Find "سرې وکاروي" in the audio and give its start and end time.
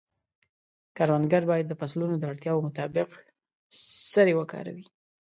4.13-4.85